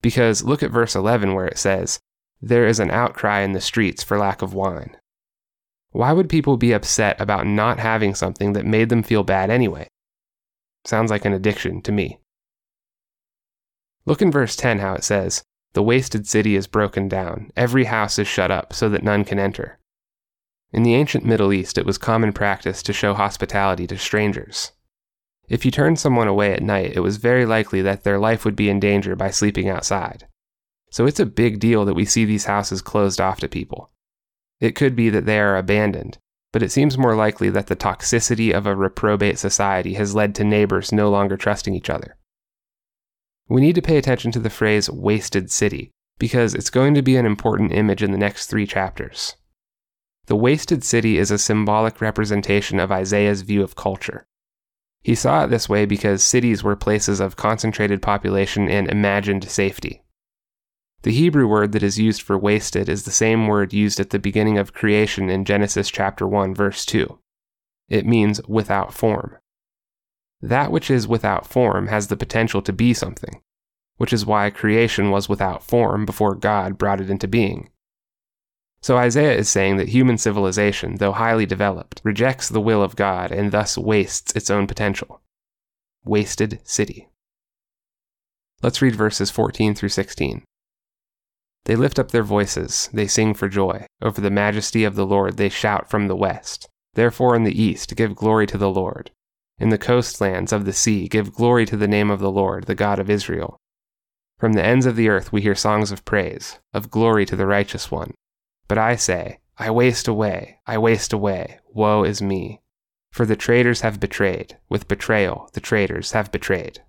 Because 0.00 0.42
look 0.42 0.62
at 0.62 0.70
verse 0.70 0.96
11 0.96 1.34
where 1.34 1.46
it 1.46 1.58
says, 1.58 2.00
There 2.40 2.66
is 2.66 2.80
an 2.80 2.90
outcry 2.90 3.40
in 3.40 3.52
the 3.52 3.60
streets 3.60 4.02
for 4.02 4.18
lack 4.18 4.40
of 4.40 4.54
wine. 4.54 4.96
Why 5.90 6.14
would 6.14 6.30
people 6.30 6.56
be 6.56 6.72
upset 6.72 7.20
about 7.20 7.46
not 7.46 7.78
having 7.78 8.14
something 8.14 8.54
that 8.54 8.64
made 8.64 8.88
them 8.88 9.02
feel 9.02 9.24
bad 9.24 9.50
anyway? 9.50 9.86
Sounds 10.86 11.10
like 11.10 11.26
an 11.26 11.34
addiction 11.34 11.82
to 11.82 11.92
me. 11.92 12.18
Look 14.06 14.22
in 14.22 14.32
verse 14.32 14.56
10 14.56 14.78
how 14.78 14.94
it 14.94 15.04
says, 15.04 15.42
The 15.74 15.82
wasted 15.82 16.26
city 16.26 16.56
is 16.56 16.66
broken 16.66 17.08
down, 17.08 17.52
every 17.56 17.84
house 17.84 18.18
is 18.18 18.26
shut 18.26 18.50
up 18.50 18.72
so 18.72 18.88
that 18.88 19.04
none 19.04 19.24
can 19.24 19.38
enter. 19.38 19.78
In 20.72 20.84
the 20.84 20.94
ancient 20.94 21.24
Middle 21.24 21.52
East, 21.52 21.76
it 21.76 21.84
was 21.84 21.98
common 21.98 22.32
practice 22.32 22.82
to 22.82 22.92
show 22.94 23.12
hospitality 23.12 23.86
to 23.86 23.98
strangers. 23.98 24.72
If 25.48 25.66
you 25.66 25.70
turned 25.70 25.98
someone 25.98 26.28
away 26.28 26.54
at 26.54 26.62
night, 26.62 26.92
it 26.94 27.00
was 27.00 27.18
very 27.18 27.44
likely 27.44 27.82
that 27.82 28.04
their 28.04 28.18
life 28.18 28.44
would 28.44 28.56
be 28.56 28.70
in 28.70 28.80
danger 28.80 29.14
by 29.14 29.30
sleeping 29.30 29.68
outside. 29.68 30.26
So 30.90 31.04
it's 31.04 31.20
a 31.20 31.26
big 31.26 31.58
deal 31.58 31.84
that 31.84 31.94
we 31.94 32.06
see 32.06 32.24
these 32.24 32.46
houses 32.46 32.80
closed 32.80 33.20
off 33.20 33.40
to 33.40 33.48
people. 33.48 33.90
It 34.60 34.74
could 34.74 34.96
be 34.96 35.10
that 35.10 35.26
they 35.26 35.40
are 35.40 35.56
abandoned, 35.56 36.18
but 36.52 36.62
it 36.62 36.72
seems 36.72 36.96
more 36.96 37.16
likely 37.16 37.50
that 37.50 37.66
the 37.66 37.76
toxicity 37.76 38.52
of 38.52 38.66
a 38.66 38.74
reprobate 38.76 39.38
society 39.38 39.94
has 39.94 40.14
led 40.14 40.34
to 40.36 40.44
neighbors 40.44 40.92
no 40.92 41.10
longer 41.10 41.36
trusting 41.36 41.74
each 41.74 41.90
other. 41.90 42.16
We 43.48 43.60
need 43.60 43.74
to 43.74 43.82
pay 43.82 43.98
attention 43.98 44.32
to 44.32 44.38
the 44.38 44.48
phrase 44.48 44.88
wasted 44.88 45.50
city, 45.50 45.90
because 46.18 46.54
it's 46.54 46.70
going 46.70 46.94
to 46.94 47.02
be 47.02 47.16
an 47.16 47.26
important 47.26 47.72
image 47.72 48.02
in 48.02 48.12
the 48.12 48.18
next 48.18 48.46
three 48.46 48.66
chapters. 48.66 49.36
The 50.26 50.36
wasted 50.36 50.84
city 50.84 51.18
is 51.18 51.30
a 51.30 51.38
symbolic 51.38 52.00
representation 52.00 52.78
of 52.78 52.92
Isaiah's 52.92 53.42
view 53.42 53.62
of 53.62 53.74
culture. 53.74 54.26
He 55.02 55.16
saw 55.16 55.44
it 55.44 55.48
this 55.48 55.68
way 55.68 55.84
because 55.84 56.22
cities 56.22 56.62
were 56.62 56.76
places 56.76 57.18
of 57.18 57.36
concentrated 57.36 58.00
population 58.00 58.68
and 58.68 58.88
imagined 58.88 59.48
safety. 59.50 60.04
The 61.02 61.10
Hebrew 61.10 61.48
word 61.48 61.72
that 61.72 61.82
is 61.82 61.98
used 61.98 62.22
for 62.22 62.38
wasted 62.38 62.88
is 62.88 63.02
the 63.02 63.10
same 63.10 63.48
word 63.48 63.72
used 63.72 63.98
at 63.98 64.10
the 64.10 64.20
beginning 64.20 64.58
of 64.58 64.72
creation 64.72 65.28
in 65.28 65.44
Genesis 65.44 65.90
chapter 65.90 66.28
1 66.28 66.54
verse 66.54 66.86
2. 66.86 67.18
It 67.88 68.06
means 68.06 68.40
without 68.46 68.94
form. 68.94 69.36
That 70.40 70.70
which 70.70 70.88
is 70.88 71.08
without 71.08 71.46
form 71.46 71.88
has 71.88 72.06
the 72.06 72.16
potential 72.16 72.62
to 72.62 72.72
be 72.72 72.94
something, 72.94 73.42
which 73.96 74.12
is 74.12 74.24
why 74.24 74.50
creation 74.50 75.10
was 75.10 75.28
without 75.28 75.64
form 75.64 76.04
before 76.04 76.36
God 76.36 76.78
brought 76.78 77.00
it 77.00 77.10
into 77.10 77.26
being. 77.26 77.70
So 78.82 78.96
Isaiah 78.96 79.36
is 79.36 79.48
saying 79.48 79.76
that 79.76 79.90
human 79.90 80.18
civilization, 80.18 80.96
though 80.96 81.12
highly 81.12 81.46
developed, 81.46 82.00
rejects 82.02 82.48
the 82.48 82.60
will 82.60 82.82
of 82.82 82.96
God 82.96 83.30
and 83.30 83.52
thus 83.52 83.78
wastes 83.78 84.32
its 84.34 84.50
own 84.50 84.66
potential. 84.66 85.20
Wasted 86.04 86.58
city. 86.64 87.08
Let's 88.60 88.82
read 88.82 88.96
verses 88.96 89.30
14 89.30 89.76
through 89.76 89.90
16. 89.90 90.42
They 91.64 91.76
lift 91.76 92.00
up 92.00 92.10
their 92.10 92.24
voices, 92.24 92.90
they 92.92 93.06
sing 93.06 93.34
for 93.34 93.48
joy. 93.48 93.86
Over 94.02 94.20
the 94.20 94.30
majesty 94.30 94.82
of 94.82 94.96
the 94.96 95.06
Lord 95.06 95.36
they 95.36 95.48
shout 95.48 95.88
from 95.88 96.08
the 96.08 96.16
west. 96.16 96.68
Therefore 96.94 97.36
in 97.36 97.44
the 97.44 97.62
east 97.62 97.94
give 97.94 98.16
glory 98.16 98.48
to 98.48 98.58
the 98.58 98.70
Lord. 98.70 99.12
In 99.58 99.68
the 99.68 99.78
coastlands 99.78 100.52
of 100.52 100.64
the 100.64 100.72
sea 100.72 101.06
give 101.06 101.32
glory 101.32 101.66
to 101.66 101.76
the 101.76 101.86
name 101.86 102.10
of 102.10 102.18
the 102.18 102.32
Lord, 102.32 102.64
the 102.64 102.74
God 102.74 102.98
of 102.98 103.08
Israel. 103.08 103.58
From 104.40 104.54
the 104.54 104.64
ends 104.64 104.86
of 104.86 104.96
the 104.96 105.08
earth 105.08 105.30
we 105.30 105.40
hear 105.40 105.54
songs 105.54 105.92
of 105.92 106.04
praise, 106.04 106.58
of 106.74 106.90
glory 106.90 107.24
to 107.26 107.36
the 107.36 107.46
righteous 107.46 107.88
one. 107.88 108.14
But 108.68 108.78
I 108.78 108.96
say, 108.96 109.40
I 109.58 109.70
waste 109.70 110.08
away, 110.08 110.58
I 110.66 110.78
waste 110.78 111.12
away, 111.12 111.58
woe 111.68 112.04
is 112.04 112.22
me. 112.22 112.60
For 113.10 113.26
the 113.26 113.36
traitors 113.36 113.82
have 113.82 114.00
betrayed, 114.00 114.58
with 114.68 114.88
betrayal 114.88 115.50
the 115.52 115.60
traitors 115.60 116.12
have 116.12 116.32
betrayed. 116.32 116.82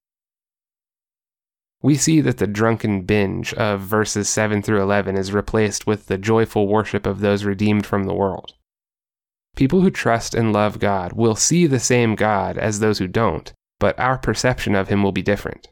We 1.82 1.96
see 1.96 2.22
that 2.22 2.38
the 2.38 2.48
drunken 2.48 3.02
binge 3.02 3.54
of 3.56 3.82
verses 3.82 4.30
7 4.30 4.62
through 4.62 4.82
11 4.82 5.18
is 5.18 5.34
replaced 5.34 5.86
with 5.86 6.08
the 6.08 6.18
joyful 6.18 6.70
worship 6.70 7.06
of 7.06 7.20
those 7.20 7.44
redeemed 7.44 7.86
from 7.86 8.06
the 8.06 8.14
world. 8.14 8.54
People 9.58 9.82
who 9.82 9.92
trust 9.92 10.34
and 10.34 10.54
love 10.54 10.80
God 10.80 11.12
will 11.12 11.36
see 11.36 11.68
the 11.68 11.82
same 11.82 12.16
God 12.16 12.58
as 12.58 12.80
those 12.80 13.00
who 13.00 13.08
don't, 13.08 13.52
but 13.80 14.00
our 14.00 14.18
perception 14.18 14.76
of 14.76 14.88
him 14.88 15.04
will 15.04 15.12
be 15.12 15.22
different. 15.22 15.68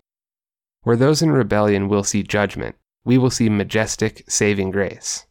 Where 0.84 0.98
those 0.98 1.22
in 1.22 1.31
rebellion 1.31 1.88
will 1.88 2.03
see 2.03 2.24
judgment, 2.24 2.75
we 3.05 3.17
will 3.17 3.29
see 3.29 3.50
majestic 3.50 4.25
saving 4.27 4.72
grace. 4.72 5.25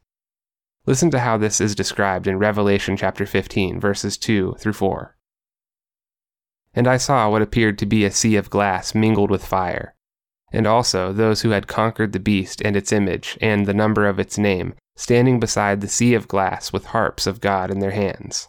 Listen 0.90 1.12
to 1.12 1.20
how 1.20 1.36
this 1.36 1.60
is 1.60 1.76
described 1.76 2.26
in 2.26 2.36
Revelation 2.36 2.96
chapter 2.96 3.24
15, 3.24 3.78
verses 3.78 4.18
2 4.18 4.56
through 4.58 4.72
4. 4.72 5.16
And 6.74 6.88
I 6.88 6.96
saw 6.96 7.30
what 7.30 7.42
appeared 7.42 7.78
to 7.78 7.86
be 7.86 8.04
a 8.04 8.10
sea 8.10 8.34
of 8.34 8.50
glass 8.50 8.92
mingled 8.92 9.30
with 9.30 9.46
fire, 9.46 9.94
and 10.52 10.66
also 10.66 11.12
those 11.12 11.42
who 11.42 11.50
had 11.50 11.68
conquered 11.68 12.10
the 12.10 12.18
beast 12.18 12.60
and 12.64 12.74
its 12.74 12.90
image 12.90 13.38
and 13.40 13.66
the 13.66 13.72
number 13.72 14.04
of 14.04 14.18
its 14.18 14.36
name, 14.36 14.74
standing 14.96 15.38
beside 15.38 15.80
the 15.80 15.86
sea 15.86 16.12
of 16.12 16.26
glass 16.26 16.72
with 16.72 16.86
harps 16.86 17.24
of 17.24 17.40
God 17.40 17.70
in 17.70 17.78
their 17.78 17.92
hands. 17.92 18.48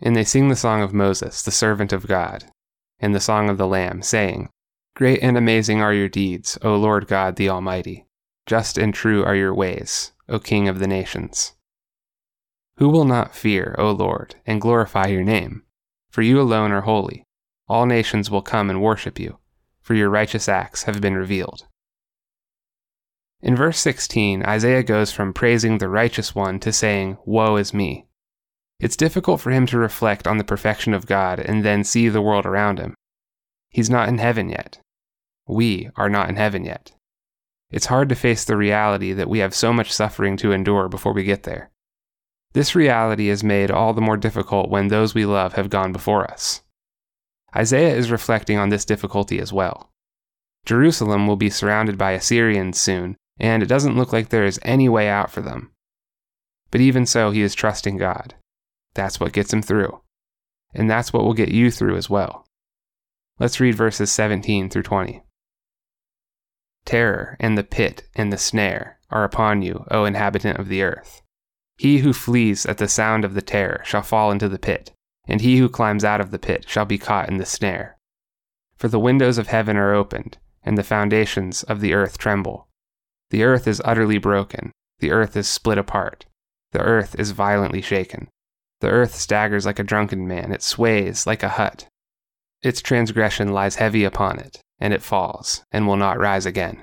And 0.00 0.16
they 0.16 0.24
sing 0.24 0.48
the 0.48 0.56
song 0.56 0.82
of 0.82 0.92
Moses, 0.92 1.42
the 1.42 1.52
servant 1.52 1.92
of 1.92 2.08
God, 2.08 2.46
and 2.98 3.14
the 3.14 3.20
song 3.20 3.48
of 3.48 3.56
the 3.56 3.68
Lamb, 3.68 4.02
saying, 4.02 4.48
Great 4.96 5.22
and 5.22 5.36
amazing 5.36 5.80
are 5.80 5.94
your 5.94 6.08
deeds, 6.08 6.58
O 6.60 6.74
Lord 6.74 7.06
God 7.06 7.36
the 7.36 7.48
Almighty. 7.48 8.04
Just 8.46 8.78
and 8.78 8.92
true 8.92 9.24
are 9.24 9.36
your 9.36 9.54
ways, 9.54 10.10
O 10.28 10.40
King 10.40 10.66
of 10.66 10.80
the 10.80 10.88
nations. 10.88 11.54
Who 12.78 12.90
will 12.90 13.04
not 13.04 13.34
fear, 13.34 13.74
O 13.76 13.90
Lord, 13.90 14.36
and 14.46 14.60
glorify 14.60 15.08
your 15.08 15.24
name? 15.24 15.64
For 16.10 16.22
you 16.22 16.40
alone 16.40 16.70
are 16.70 16.82
holy. 16.82 17.24
All 17.66 17.86
nations 17.86 18.30
will 18.30 18.40
come 18.40 18.70
and 18.70 18.80
worship 18.80 19.18
you, 19.18 19.38
for 19.80 19.94
your 19.94 20.08
righteous 20.08 20.48
acts 20.48 20.84
have 20.84 21.00
been 21.00 21.16
revealed. 21.16 21.66
In 23.42 23.56
verse 23.56 23.80
16, 23.80 24.44
Isaiah 24.44 24.84
goes 24.84 25.10
from 25.10 25.32
praising 25.32 25.78
the 25.78 25.88
righteous 25.88 26.36
one 26.36 26.60
to 26.60 26.72
saying, 26.72 27.18
Woe 27.24 27.56
is 27.56 27.74
me. 27.74 28.06
It's 28.78 28.96
difficult 28.96 29.40
for 29.40 29.50
him 29.50 29.66
to 29.66 29.78
reflect 29.78 30.28
on 30.28 30.38
the 30.38 30.44
perfection 30.44 30.94
of 30.94 31.06
God 31.06 31.40
and 31.40 31.64
then 31.64 31.82
see 31.82 32.08
the 32.08 32.22
world 32.22 32.46
around 32.46 32.78
him. 32.78 32.94
He's 33.70 33.90
not 33.90 34.08
in 34.08 34.18
heaven 34.18 34.50
yet. 34.50 34.78
We 35.48 35.90
are 35.96 36.08
not 36.08 36.28
in 36.28 36.36
heaven 36.36 36.64
yet. 36.64 36.92
It's 37.72 37.86
hard 37.86 38.08
to 38.10 38.14
face 38.14 38.44
the 38.44 38.56
reality 38.56 39.12
that 39.14 39.28
we 39.28 39.40
have 39.40 39.52
so 39.52 39.72
much 39.72 39.92
suffering 39.92 40.36
to 40.36 40.52
endure 40.52 40.88
before 40.88 41.12
we 41.12 41.24
get 41.24 41.42
there. 41.42 41.72
This 42.58 42.74
reality 42.74 43.28
is 43.28 43.44
made 43.44 43.70
all 43.70 43.94
the 43.94 44.00
more 44.00 44.16
difficult 44.16 44.68
when 44.68 44.88
those 44.88 45.14
we 45.14 45.24
love 45.24 45.52
have 45.52 45.70
gone 45.70 45.92
before 45.92 46.28
us. 46.28 46.62
Isaiah 47.54 47.94
is 47.94 48.10
reflecting 48.10 48.58
on 48.58 48.68
this 48.68 48.84
difficulty 48.84 49.38
as 49.38 49.52
well. 49.52 49.92
Jerusalem 50.66 51.28
will 51.28 51.36
be 51.36 51.50
surrounded 51.50 51.96
by 51.96 52.10
Assyrians 52.10 52.80
soon, 52.80 53.14
and 53.38 53.62
it 53.62 53.68
doesn't 53.68 53.96
look 53.96 54.12
like 54.12 54.30
there 54.30 54.44
is 54.44 54.58
any 54.62 54.88
way 54.88 55.08
out 55.08 55.30
for 55.30 55.40
them. 55.40 55.70
But 56.72 56.80
even 56.80 57.06
so, 57.06 57.30
he 57.30 57.42
is 57.42 57.54
trusting 57.54 57.96
God. 57.96 58.34
That's 58.92 59.20
what 59.20 59.32
gets 59.32 59.52
him 59.52 59.62
through. 59.62 60.00
And 60.74 60.90
that's 60.90 61.12
what 61.12 61.22
will 61.22 61.34
get 61.34 61.50
you 61.50 61.70
through 61.70 61.96
as 61.96 62.10
well. 62.10 62.44
Let's 63.38 63.60
read 63.60 63.76
verses 63.76 64.10
17 64.10 64.68
through 64.68 64.82
20. 64.82 65.22
Terror 66.84 67.36
and 67.38 67.56
the 67.56 67.62
pit 67.62 68.08
and 68.16 68.32
the 68.32 68.36
snare 68.36 68.98
are 69.10 69.22
upon 69.22 69.62
you, 69.62 69.84
O 69.92 70.04
inhabitant 70.04 70.58
of 70.58 70.66
the 70.66 70.82
earth. 70.82 71.22
He 71.78 71.98
who 71.98 72.12
flees 72.12 72.66
at 72.66 72.78
the 72.78 72.88
sound 72.88 73.24
of 73.24 73.34
the 73.34 73.42
terror 73.42 73.82
shall 73.84 74.02
fall 74.02 74.32
into 74.32 74.48
the 74.48 74.58
pit, 74.58 74.92
and 75.28 75.40
he 75.40 75.58
who 75.58 75.68
climbs 75.68 76.04
out 76.04 76.20
of 76.20 76.32
the 76.32 76.38
pit 76.38 76.64
shall 76.68 76.84
be 76.84 76.98
caught 76.98 77.28
in 77.28 77.38
the 77.38 77.46
snare. 77.46 77.96
For 78.76 78.88
the 78.88 78.98
windows 78.98 79.38
of 79.38 79.46
heaven 79.46 79.76
are 79.76 79.94
opened, 79.94 80.38
and 80.64 80.76
the 80.76 80.82
foundations 80.82 81.62
of 81.62 81.80
the 81.80 81.94
earth 81.94 82.18
tremble. 82.18 82.66
The 83.30 83.44
earth 83.44 83.68
is 83.68 83.80
utterly 83.84 84.18
broken, 84.18 84.72
the 84.98 85.12
earth 85.12 85.36
is 85.36 85.46
split 85.46 85.78
apart, 85.78 86.26
the 86.72 86.80
earth 86.80 87.14
is 87.14 87.30
violently 87.30 87.80
shaken. 87.80 88.28
The 88.80 88.90
earth 88.90 89.14
staggers 89.14 89.64
like 89.64 89.78
a 89.78 89.84
drunken 89.84 90.26
man, 90.26 90.52
it 90.52 90.62
sways 90.62 91.26
like 91.26 91.44
a 91.44 91.48
hut. 91.48 91.86
Its 92.62 92.82
transgression 92.82 93.52
lies 93.52 93.76
heavy 93.76 94.02
upon 94.02 94.40
it, 94.40 94.60
and 94.80 94.92
it 94.92 95.02
falls, 95.02 95.62
and 95.70 95.86
will 95.86 95.96
not 95.96 96.18
rise 96.18 96.44
again. 96.44 96.82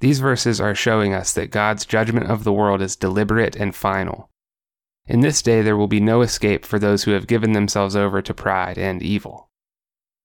These 0.00 0.20
verses 0.20 0.60
are 0.60 0.74
showing 0.74 1.12
us 1.12 1.32
that 1.32 1.50
God's 1.50 1.84
judgment 1.84 2.30
of 2.30 2.44
the 2.44 2.52
world 2.52 2.80
is 2.80 2.94
deliberate 2.94 3.56
and 3.56 3.74
final. 3.74 4.30
In 5.06 5.20
this 5.20 5.42
day 5.42 5.62
there 5.62 5.76
will 5.76 5.88
be 5.88 6.00
no 6.00 6.20
escape 6.20 6.64
for 6.64 6.78
those 6.78 7.04
who 7.04 7.12
have 7.12 7.26
given 7.26 7.52
themselves 7.52 7.96
over 7.96 8.22
to 8.22 8.34
pride 8.34 8.78
and 8.78 9.02
evil. 9.02 9.48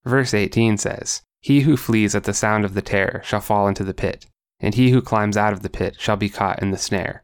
Verse 0.06 0.34
18 0.34 0.78
says, 0.78 1.24
He 1.40 1.62
who 1.62 1.78
flees 1.78 2.14
at 2.14 2.26
the 2.26 2.34
sound 2.34 2.66
of 2.66 2.74
the 2.74 2.82
terror 2.82 3.22
shall 3.24 3.42
fall 3.42 3.68
into 3.68 3.84
the 3.84 3.94
pit, 3.94 4.28
and 4.60 4.76
he 4.76 4.92
who 4.92 5.02
climbs 5.02 5.38
out 5.38 5.54
of 5.54 5.62
the 5.62 5.70
pit 5.70 5.96
shall 5.98 6.18
be 6.18 6.30
caught 6.30 6.62
in 6.62 6.72
the 6.72 6.78
snare. 6.78 7.24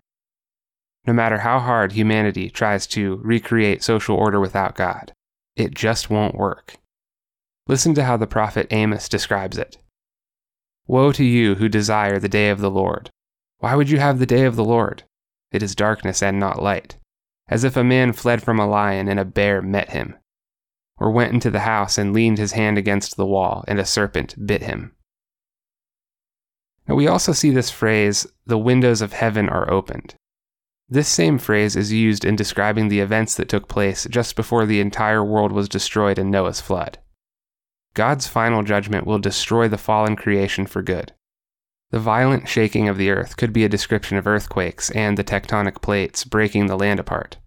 No 1.05 1.13
matter 1.13 1.39
how 1.39 1.59
hard 1.59 1.91
humanity 1.91 2.49
tries 2.49 2.87
to 2.87 3.19
recreate 3.23 3.83
social 3.83 4.15
order 4.15 4.39
without 4.39 4.75
God, 4.75 5.13
it 5.55 5.73
just 5.73 6.09
won't 6.09 6.35
work. 6.35 6.77
Listen 7.67 7.93
to 7.93 8.03
how 8.03 8.17
the 8.17 8.27
prophet 8.27 8.67
Amos 8.71 9.09
describes 9.09 9.57
it. 9.57 9.77
Woe 10.89 11.12
to 11.12 11.24
you 11.24 11.53
who 11.53 11.69
desire 11.69 12.17
the 12.17 12.27
day 12.27 12.50
of 12.50 12.62
the 12.62 12.72
Lord. 12.72 13.12
Why 13.60 13.75
would 13.75 13.91
you 13.91 14.00
have 14.00 14.17
the 14.17 14.25
day 14.25 14.46
of 14.46 14.55
the 14.55 14.65
Lord? 14.65 15.03
It 15.51 15.62
is 15.62 15.75
darkness 15.75 16.24
and 16.24 16.39
not 16.39 16.63
light, 16.63 16.98
as 17.48 17.63
if 17.63 17.77
a 17.77 17.84
man 17.84 18.12
fled 18.12 18.41
from 18.41 18.60
a 18.60 18.67
lion 18.67 19.08
and 19.08 19.19
a 19.19 19.24
bear 19.24 19.62
met 19.62 19.91
him, 19.91 20.15
or 20.98 21.12
went 21.12 21.31
into 21.31 21.51
the 21.51 21.60
house 21.60 22.00
and 22.00 22.12
leaned 22.12 22.39
his 22.39 22.53
hand 22.53 22.79
against 22.79 23.17
the 23.17 23.25
wall 23.27 23.63
and 23.67 23.77
a 23.77 23.86
serpent 23.86 24.48
bit 24.48 24.63
him. 24.63 24.96
Now 26.88 26.96
we 26.96 27.08
also 27.08 27.34
see 27.34 27.51
this 27.51 27.69
phrase, 27.69 28.25
the 28.48 28.58
windows 28.58 29.03
of 29.03 29.13
heaven 29.13 29.48
are 29.48 29.69
opened. 29.69 30.15
This 30.89 31.08
same 31.08 31.38
phrase 31.38 31.75
is 31.75 31.93
used 31.93 32.25
in 32.25 32.36
describing 32.36 32.88
the 32.88 33.01
events 33.01 33.36
that 33.36 33.48
took 33.48 33.67
place 33.67 34.08
just 34.10 34.36
before 34.36 34.65
the 34.65 34.79
entire 34.79 35.24
world 35.24 35.51
was 35.51 35.69
destroyed 35.69 36.17
in 36.17 36.31
Noah's 36.31 36.60
flood. 36.60 36.98
God's 37.99 38.27
final 38.27 38.63
judgment 38.63 39.05
will 39.05 39.19
destroy 39.19 39.67
the 39.67 39.77
fallen 39.77 40.15
creation 40.15 40.65
for 40.65 40.81
good. 40.81 41.11
The 41.91 41.99
violent 41.99 42.47
shaking 42.47 42.87
of 42.87 42.97
the 42.97 43.09
earth 43.09 43.35
could 43.35 43.51
be 43.51 43.65
a 43.65 43.67
description 43.67 44.15
of 44.15 44.25
earthquakes 44.25 44.89
and 44.91 45.17
the 45.17 45.23
tectonic 45.25 45.81
plates 45.81 46.23
breaking 46.23 46.67
the 46.67 46.77
land 46.77 47.01
apart. 47.01 47.39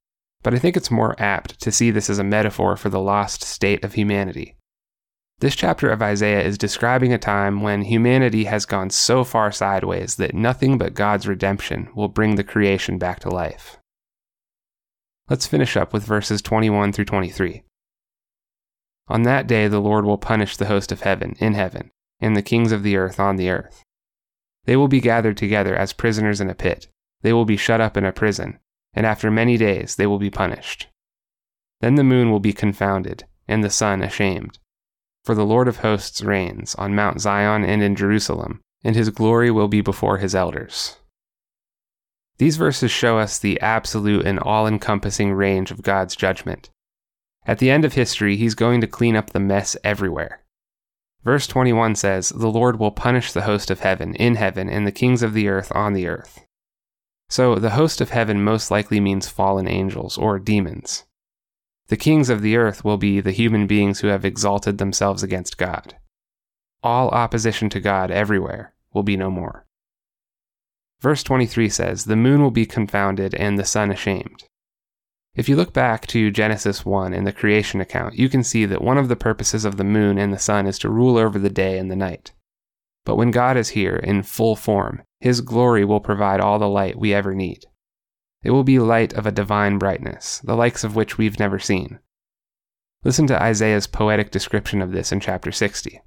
But 0.43 0.53
I 0.53 0.59
think 0.59 0.77
it's 0.77 0.91
more 0.91 1.19
apt 1.19 1.59
to 1.63 1.73
see 1.73 1.91
this 1.91 2.11
as 2.11 2.19
a 2.19 2.23
metaphor 2.23 2.77
for 2.77 2.91
the 2.91 3.01
lost 3.01 3.43
state 3.43 3.83
of 3.83 3.95
humanity. 3.95 4.59
This 5.39 5.57
chapter 5.57 5.91
of 5.91 6.03
Isaiah 6.03 6.43
is 6.43 6.59
describing 6.59 7.15
a 7.15 7.19
time 7.19 7.63
when 7.63 7.81
humanity 7.81 8.45
has 8.45 8.67
gone 8.67 8.91
so 8.91 9.25
far 9.25 9.53
sideways 9.53 10.17
that 10.17 10.35
nothing 10.35 10.77
but 10.77 10.93
God's 10.93 11.27
redemption 11.27 11.89
will 11.95 12.09
bring 12.09 12.35
the 12.35 12.45
creation 12.45 12.99
back 12.99 13.21
to 13.21 13.31
life. 13.31 13.79
Let's 15.31 15.47
finish 15.47 15.79
up 15.79 15.95
with 15.95 16.05
verses 16.05 16.43
21 16.43 16.93
through 16.93 17.07
23. 17.07 17.63
On 19.09 19.23
that 19.23 19.47
day 19.47 19.69
the 19.69 19.81
Lord 19.81 20.05
will 20.05 20.19
punish 20.19 20.57
the 20.57 20.67
host 20.67 20.93
of 20.93 21.03
heaven 21.03 21.35
in 21.39 21.55
heaven, 21.55 21.91
and 22.21 22.37
the 22.37 22.43
kings 22.43 22.73
of 22.73 22.83
the 22.83 22.97
earth 22.97 23.19
on 23.19 23.37
the 23.37 23.51
earth. 23.51 23.83
They 24.65 24.77
will 24.77 24.89
be 24.89 25.01
gathered 25.01 25.37
together 25.37 25.75
as 25.75 25.93
prisoners 25.93 26.41
in 26.41 26.49
a 26.49 26.55
pit. 26.55 26.89
They 27.23 27.33
will 27.33 27.45
be 27.45 27.57
shut 27.57 27.81
up 27.81 27.97
in 27.97 28.05
a 28.05 28.13
prison, 28.13 28.59
and 28.95 29.07
after 29.07 29.31
many 29.31 29.57
days 29.57 29.97
they 29.97 30.07
will 30.07 30.19
be 30.19 30.31
punished. 30.31 30.89
Then 31.81 31.97
the 31.97 32.05
moon 32.05 32.31
will 32.31 32.41
be 32.41 32.53
confounded, 32.53 33.25
and 33.49 33.65
the 33.65 33.71
sun 33.71 34.03
ashamed. 34.03 34.59
For 35.25 35.35
the 35.35 35.47
Lord 35.47 35.69
of 35.69 35.79
hosts 35.79 36.23
reigns 36.23 36.75
on 36.77 36.95
Mount 36.95 37.21
Zion 37.21 37.65
and 37.65 37.83
in 37.83 37.95
Jerusalem, 37.97 38.61
and 38.85 38.97
his 38.97 39.11
glory 39.11 39.51
will 39.51 39.69
be 39.69 39.81
before 39.81 40.19
his 40.19 40.35
elders. 40.35 40.97
These 42.39 42.57
verses 42.57 42.91
show 42.91 43.19
us 43.19 43.39
the 43.39 43.61
absolute 43.61 44.27
and 44.27 44.41
all 44.41 44.67
encompassing 44.67 45.33
range 45.33 45.71
of 45.71 45.83
God's 45.83 46.17
judgment. 46.17 46.71
At 47.45 47.59
the 47.59 47.71
end 47.71 47.85
of 47.85 47.95
history, 47.95 48.37
he's 48.37 48.55
going 48.55 48.81
to 48.81 48.87
clean 48.87 49.17
up 49.17 49.31
the 49.31 49.41
mess 49.41 49.77
everywhere. 49.83 50.43
Verse 51.25 51.47
21 51.47 51.95
says, 51.97 52.31
The 52.31 52.51
Lord 52.51 52.79
will 52.79 52.91
punish 52.91 53.33
the 53.33 53.43
host 53.43 53.71
of 53.71 53.81
heaven 53.81 54.15
in 54.17 54.37
heaven 54.37 54.69
and 54.69 54.87
the 54.87 54.93
kings 54.93 55.23
of 55.23 55.35
the 55.35 55.49
earth 55.49 55.73
on 55.75 55.93
the 55.93 56.07
earth. 56.07 56.47
So, 57.29 57.55
the 57.55 57.71
host 57.71 58.01
of 58.01 58.11
heaven 58.11 58.45
most 58.45 58.71
likely 58.71 59.01
means 59.01 59.29
fallen 59.29 59.67
angels 59.67 60.19
or 60.19 60.39
demons. 60.39 61.05
The 61.89 61.97
kings 61.97 62.29
of 62.29 62.43
the 62.43 62.57
earth 62.57 62.85
will 62.85 62.99
be 62.99 63.21
the 63.21 63.33
human 63.33 63.67
beings 63.67 64.01
who 64.01 64.09
have 64.09 64.25
exalted 64.25 64.79
themselves 64.79 65.23
against 65.23 65.59
God. 65.59 65.97
All 66.83 67.09
opposition 67.11 67.71
to 67.71 67.81
God 67.81 68.11
everywhere 68.11 68.75
will 68.93 69.03
be 69.03 69.17
no 69.17 69.31
more. 69.31 69.67
Verse 71.01 71.23
23 71.23 71.69
says, 71.69 72.05
The 72.05 72.17
moon 72.17 72.43
will 72.43 72.51
be 72.51 72.67
confounded 72.67 73.35
and 73.35 73.59
the 73.59 73.65
sun 73.65 73.91
ashamed. 73.91 74.45
If 75.35 75.49
you 75.49 75.57
look 75.57 75.73
back 75.73 76.07
to 76.09 76.31
Genesis 76.31 76.85
1 76.85 77.15
in 77.15 77.25
the 77.25 77.33
creation 77.33 77.81
account, 77.81 78.17
you 78.17 78.29
can 78.29 78.45
see 78.45 78.67
that 78.67 78.83
one 78.83 78.99
of 78.99 79.09
the 79.09 79.17
purposes 79.17 79.65
of 79.65 79.79
the 79.79 79.85
moon 79.85 80.19
and 80.19 80.33
the 80.33 80.39
sun 80.39 80.67
is 80.67 80.79
to 80.81 80.91
rule 80.91 81.17
over 81.17 81.39
the 81.39 81.49
day 81.49 81.79
and 81.79 81.91
the 81.91 81.97
night. 81.97 82.33
But 83.07 83.17
when 83.17 83.31
God 83.31 83.57
is 83.57 83.71
here 83.71 83.97
in 83.97 84.25
full 84.25 84.57
form, 84.57 85.03
His 85.21 85.41
glory 85.41 85.87
will 85.87 86.01
provide 86.01 86.41
all 86.41 86.59
the 86.59 86.69
light 86.69 86.99
we 86.99 87.15
ever 87.15 87.35
need. 87.35 87.65
It 88.43 88.51
will 88.51 88.63
be 88.63 88.79
light 88.79 89.15
of 89.15 89.25
a 89.25 89.33
divine 89.33 89.79
brightness, 89.79 90.41
the 90.45 90.55
likes 90.55 90.85
of 90.85 90.97
which 90.97 91.17
we've 91.17 91.39
never 91.39 91.59
seen. 91.59 91.99
Listen 93.03 93.27
to 93.29 93.43
Isaiah's 93.43 93.87
poetic 93.87 94.31
description 94.31 94.83
of 94.83 94.93
this 94.93 95.13
in 95.13 95.21
chapter 95.21 95.51
60. 95.51 96.03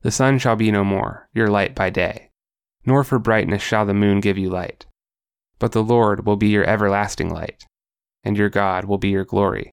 The 0.00 0.10
sun 0.10 0.38
shall 0.38 0.56
be 0.56 0.70
no 0.70 0.84
more, 0.84 1.28
your 1.34 1.48
light 1.48 1.74
by 1.74 1.90
day, 1.90 2.30
nor 2.86 3.04
for 3.04 3.18
brightness 3.18 3.62
shall 3.62 3.84
the 3.84 3.94
moon 3.94 4.20
give 4.20 4.38
you 4.38 4.48
light. 4.48 4.86
But 5.62 5.70
the 5.70 5.84
Lord 5.84 6.26
will 6.26 6.34
be 6.34 6.48
your 6.48 6.64
everlasting 6.64 7.30
light, 7.30 7.66
and 8.24 8.36
your 8.36 8.48
God 8.48 8.84
will 8.84 8.98
be 8.98 9.10
your 9.10 9.24
glory. 9.24 9.70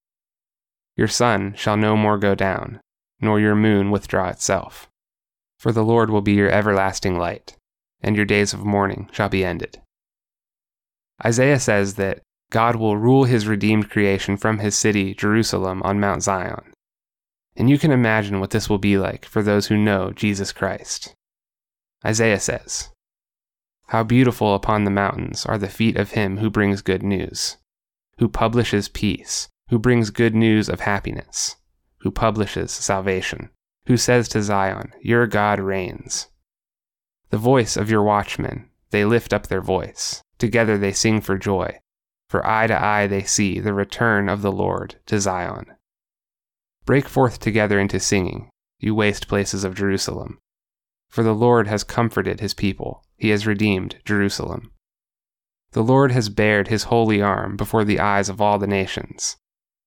Your 0.96 1.08
sun 1.08 1.56
shall 1.58 1.78
no 1.78 1.98
more 1.98 2.20
go 2.20 2.36
down, 2.36 2.80
nor 3.20 3.40
your 3.40 3.56
moon 3.56 3.90
withdraw 3.90 4.30
itself. 4.30 4.88
For 5.58 5.72
the 5.72 5.84
Lord 5.84 6.12
will 6.12 6.22
be 6.22 6.34
your 6.34 6.52
everlasting 6.52 7.18
light, 7.18 7.56
and 8.02 8.16
your 8.16 8.28
days 8.28 8.54
of 8.54 8.64
mourning 8.64 9.10
shall 9.12 9.30
be 9.30 9.44
ended. 9.44 9.82
Isaiah 11.26 11.60
says 11.60 11.96
that 11.96 12.22
God 12.52 12.76
will 12.76 12.96
rule 12.96 13.24
his 13.24 13.48
redeemed 13.48 13.90
creation 13.90 14.38
from 14.38 14.60
his 14.60 14.76
city, 14.78 15.16
Jerusalem, 15.16 15.82
on 15.82 16.00
Mount 16.00 16.22
Zion. 16.22 16.72
And 17.56 17.68
you 17.68 17.80
can 17.80 17.92
imagine 17.92 18.40
what 18.40 18.52
this 18.52 18.70
will 18.70 18.78
be 18.78 19.00
like 19.00 19.26
for 19.26 19.42
those 19.42 19.66
who 19.66 19.76
know 19.76 20.12
Jesus 20.12 20.52
Christ. 20.52 21.16
Isaiah 22.06 22.40
says, 22.40 22.92
how 23.90 24.04
beautiful 24.04 24.54
upon 24.54 24.84
the 24.84 24.92
mountains 24.92 25.48
are 25.48 25.58
the 25.58 25.68
feet 25.68 25.98
of 25.98 26.12
him 26.12 26.38
who 26.38 26.50
brings 26.50 26.84
good 26.84 27.02
news, 27.02 27.58
who 28.20 28.30
publishes 28.30 28.88
peace, 28.88 29.50
who 29.70 29.80
brings 29.80 30.12
good 30.12 30.36
news 30.36 30.70
of 30.70 30.82
happiness, 30.82 31.56
who 31.98 32.12
publishes 32.12 32.72
salvation, 32.72 33.50
who 33.88 33.98
says 33.98 34.30
to 34.30 34.44
Zion, 34.44 34.94
Your 35.02 35.26
God 35.26 35.60
reigns. 35.60 36.28
The 37.32 37.38
voice 37.38 37.76
of 37.76 37.90
your 37.90 38.04
watchmen, 38.04 38.70
they 38.92 39.06
lift 39.06 39.34
up 39.34 39.48
their 39.48 39.62
voice. 39.62 40.22
Together 40.38 40.78
they 40.78 40.94
sing 40.94 41.20
for 41.20 41.40
joy, 41.40 41.80
for 42.28 42.46
eye 42.46 42.68
to 42.68 42.80
eye 42.80 43.08
they 43.08 43.24
see 43.24 43.60
the 43.60 43.74
return 43.74 44.30
of 44.30 44.44
the 44.44 44.52
Lord 44.52 44.96
to 45.08 45.20
Zion. 45.20 45.66
Break 46.86 47.10
forth 47.10 47.40
together 47.40 47.80
into 47.80 48.00
singing, 48.00 48.52
you 48.78 48.94
waste 48.94 49.28
places 49.28 49.64
of 49.64 49.74
Jerusalem. 49.76 50.38
For 51.10 51.24
the 51.24 51.34
Lord 51.34 51.68
has 51.68 51.84
comforted 51.84 52.40
his 52.40 52.54
people 52.54 53.04
he 53.20 53.30
has 53.30 53.46
redeemed 53.46 53.98
Jerusalem. 54.06 54.72
The 55.72 55.84
Lord 55.84 56.12
has 56.14 56.30
bared 56.30 56.70
his 56.70 56.86
holy 56.86 57.22
arm 57.22 57.58
before 57.58 57.84
the 57.84 58.00
eyes 58.00 58.30
of 58.30 58.40
all 58.42 58.58
the 58.58 58.66
nations, 58.66 59.36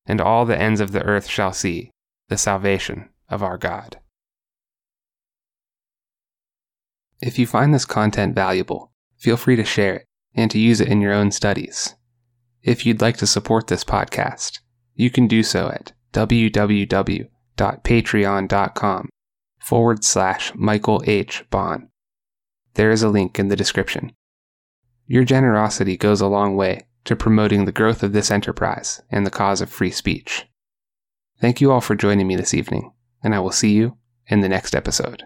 and 0.06 0.20
all 0.20 0.44
the 0.44 0.60
ends 0.60 0.80
of 0.80 0.92
the 0.92 1.02
earth 1.02 1.26
shall 1.26 1.54
see 1.54 1.90
the 2.28 2.36
salvation 2.36 3.08
of 3.28 3.42
our 3.42 3.56
God. 3.56 3.98
If 7.20 7.38
you 7.38 7.46
find 7.46 7.72
this 7.72 7.86
content 7.86 8.34
valuable, 8.34 8.92
feel 9.16 9.38
free 9.38 9.56
to 9.56 9.64
share 9.64 9.94
it 9.94 10.04
and 10.34 10.50
to 10.50 10.58
use 10.58 10.80
it 10.80 10.88
in 10.88 11.00
your 11.00 11.12
own 11.12 11.30
studies. 11.30 11.94
If 12.62 12.84
you'd 12.84 13.00
like 13.00 13.16
to 13.16 13.26
support 13.26 13.68
this 13.68 13.84
podcast, 13.84 14.58
you 14.94 15.08
can 15.10 15.26
do 15.26 15.42
so 15.42 15.68
at 15.68 15.92
www.patreon.com 16.12 19.08
forward 19.62 20.04
slash 20.04 20.52
Michael 20.54 21.02
H. 21.06 21.44
Baun. 21.50 21.88
There 22.74 22.90
is 22.90 23.02
a 23.02 23.08
link 23.08 23.38
in 23.38 23.48
the 23.48 23.56
description. 23.56 24.12
Your 25.06 25.24
generosity 25.24 25.96
goes 25.96 26.20
a 26.20 26.26
long 26.26 26.56
way 26.56 26.86
to 27.04 27.16
promoting 27.16 27.64
the 27.64 27.72
growth 27.72 28.02
of 28.02 28.12
this 28.12 28.30
enterprise 28.30 29.02
and 29.10 29.26
the 29.26 29.30
cause 29.30 29.60
of 29.60 29.70
free 29.70 29.90
speech. 29.90 30.46
Thank 31.40 31.60
you 31.60 31.72
all 31.72 31.80
for 31.80 31.94
joining 31.94 32.26
me 32.26 32.36
this 32.36 32.54
evening, 32.54 32.92
and 33.22 33.34
I 33.34 33.40
will 33.40 33.50
see 33.50 33.72
you 33.72 33.98
in 34.28 34.40
the 34.40 34.48
next 34.48 34.74
episode. 34.74 35.24